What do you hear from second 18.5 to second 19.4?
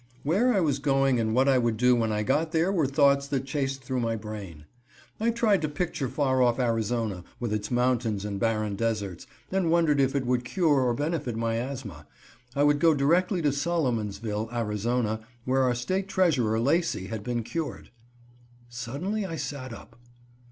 Suddenly I